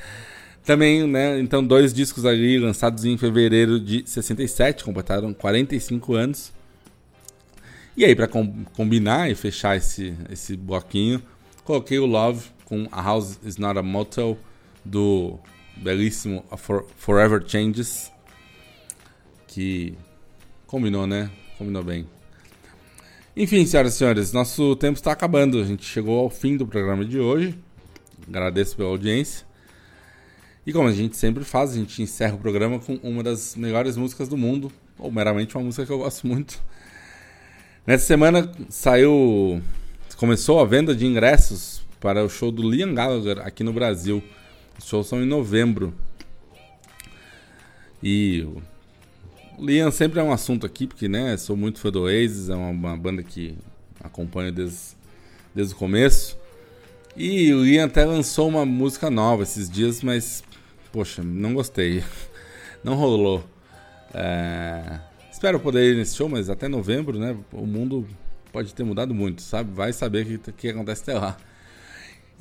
[0.63, 1.39] Também, né?
[1.39, 6.53] Então, dois discos ali lançados em fevereiro de 67, completaram 45 anos.
[7.97, 11.21] E aí, para com combinar e fechar esse, esse bloquinho,
[11.63, 14.37] coloquei o Love com A House Is Not a Motel
[14.83, 15.39] do
[15.77, 18.11] belíssimo For Forever Changes,
[19.47, 19.97] que
[20.67, 21.29] combinou, né?
[21.57, 22.07] Combinou bem.
[23.35, 25.59] Enfim, senhoras e senhores, nosso tempo está acabando.
[25.59, 27.57] A gente chegou ao fim do programa de hoje.
[28.27, 29.45] Agradeço pela audiência.
[30.65, 33.97] E como a gente sempre faz, a gente encerra o programa com uma das melhores
[33.97, 36.61] músicas do mundo, ou meramente uma música que eu gosto muito.
[37.85, 39.61] Nessa semana saiu.
[40.17, 44.21] Começou a venda de ingressos para o show do Liam Gallagher aqui no Brasil.
[44.81, 45.93] Os shows são em novembro.
[48.01, 52.49] E o Liam sempre é um assunto aqui, porque né, sou muito fã do Oasis,
[52.49, 53.55] é uma, uma banda que
[54.03, 54.95] acompanho desde,
[55.53, 56.35] desde o começo.
[57.15, 60.43] E o Liam até lançou uma música nova esses dias, mas
[60.91, 62.03] poxa, não gostei.
[62.83, 63.43] Não rolou.
[64.11, 64.99] É,
[65.31, 67.37] Espero poder ir nesse show, mas até novembro, né?
[67.51, 68.07] O mundo
[68.51, 69.71] pode ter mudado muito, sabe?
[69.71, 71.37] Vai saber o que, que acontece até lá.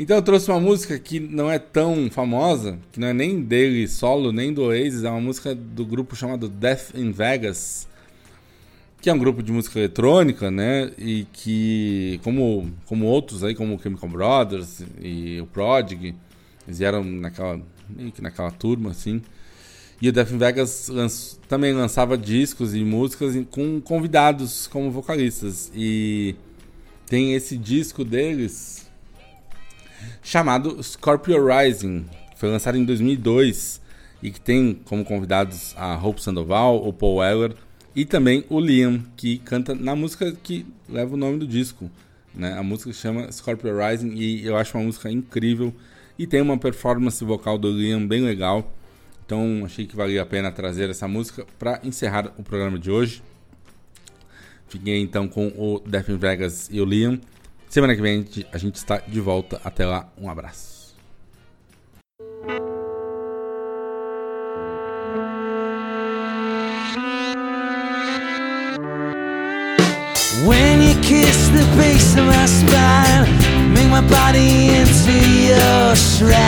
[0.01, 3.87] Então eu trouxe uma música que não é tão famosa, que não é nem dele
[3.87, 7.87] solo, nem do Oasis, é uma música do grupo chamado Death in Vegas,
[9.03, 10.91] que é um grupo de música eletrônica, né?
[10.97, 16.15] E que, como, como outros aí, como o Chemical Brothers e o Prodigy,
[16.67, 19.21] eles vieram naquela, meio que naquela turma, assim.
[20.01, 25.71] E o Death in Vegas lanç, também lançava discos e músicas com convidados como vocalistas.
[25.75, 26.35] E
[27.07, 28.90] tem esse disco deles
[30.23, 32.07] chamado Scorpio Rising,
[32.37, 33.81] foi lançado em 2002
[34.23, 37.55] e que tem como convidados a Hope Sandoval, o Paul Weller
[37.95, 41.91] e também o Liam, que canta na música que leva o nome do disco.
[42.35, 42.53] Né?
[42.57, 45.75] A música chama Scorpio Rising e eu acho uma música incrível
[46.19, 48.73] e tem uma performance vocal do Liam bem legal.
[49.25, 53.23] Então achei que valia a pena trazer essa música para encerrar o programa de hoje.
[54.69, 57.21] Fiquei então com o Death in Vegas e o Liam.
[57.71, 59.61] Semana que vem a gente, está de volta.
[59.63, 60.93] Até lá, um abraço.
[70.45, 73.29] When you kiss the base of my spine,
[73.73, 76.41] make my body into your shrine.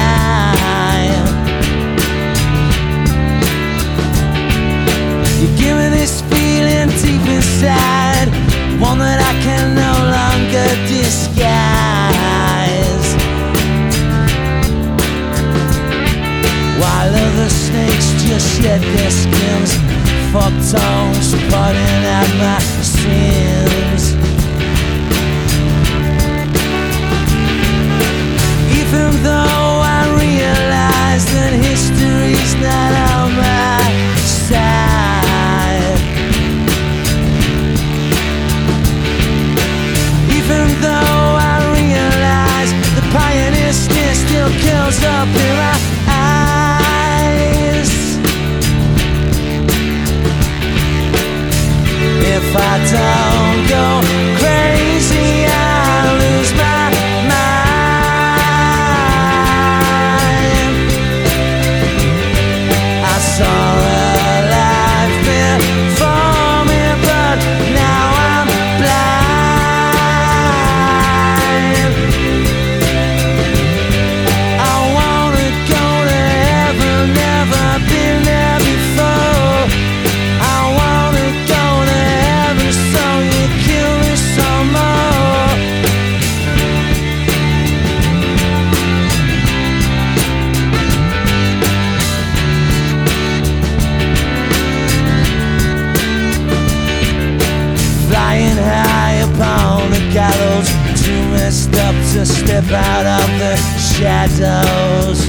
[5.40, 8.28] You give me this feeling deep inside,
[8.80, 10.21] one that I can no longer
[10.52, 11.32] disguise.
[16.80, 19.72] While other snakes just shed their skins,
[20.32, 24.12] fuck tongues putting out my sins.
[28.78, 33.71] Even though I realize that history's not on my
[52.54, 54.11] If I don't go
[104.28, 105.20] shadows.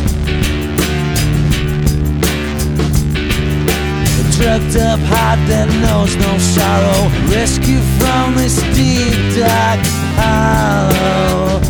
[4.37, 9.79] Drugged up heart that knows no sorrow, rescue from this deep dark
[10.17, 11.61] hollow.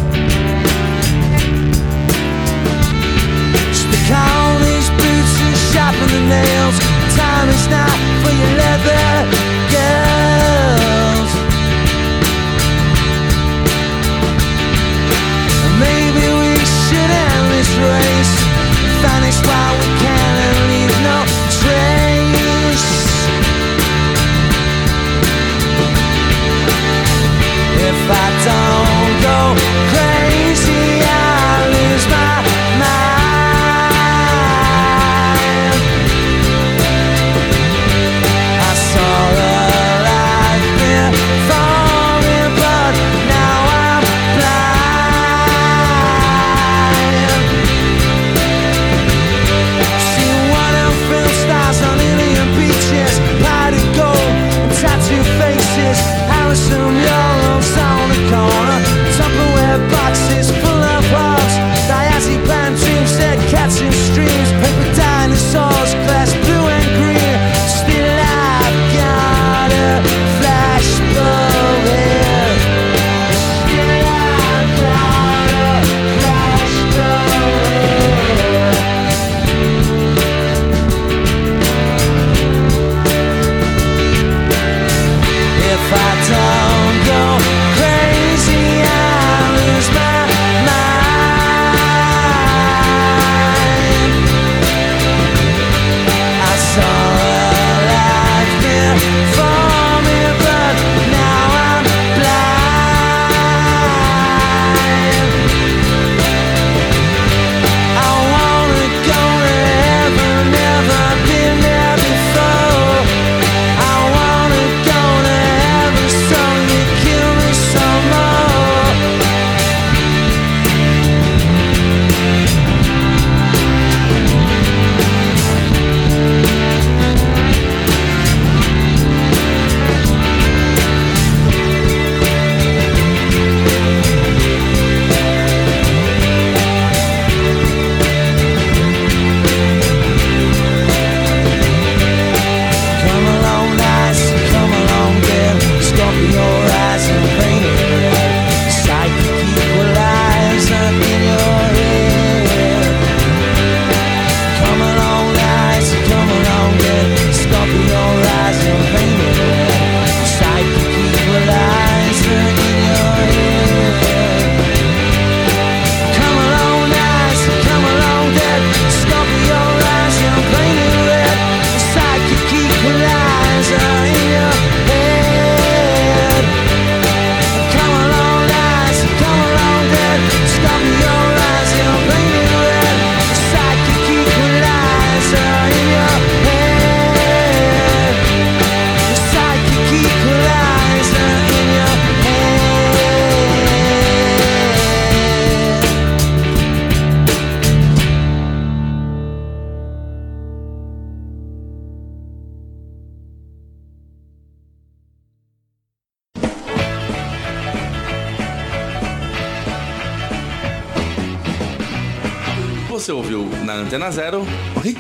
[3.71, 6.77] Stick on these boots and sharpen the nails.
[7.15, 9.42] Time is not for your leather
[19.05, 21.17] While we can and leave no
[21.59, 22.91] trace.
[27.89, 29.39] If I don't go
[29.89, 30.12] crazy,